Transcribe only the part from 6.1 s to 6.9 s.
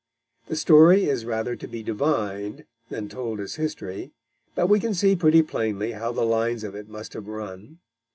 the lines of it